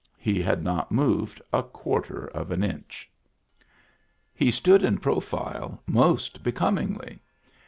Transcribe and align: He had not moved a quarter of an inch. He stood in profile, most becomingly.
He 0.17 0.41
had 0.41 0.63
not 0.63 0.91
moved 0.91 1.43
a 1.53 1.61
quarter 1.61 2.25
of 2.29 2.49
an 2.49 2.63
inch. 2.63 3.07
He 4.33 4.49
stood 4.49 4.83
in 4.83 4.97
profile, 4.97 5.79
most 5.85 6.41
becomingly. 6.41 7.19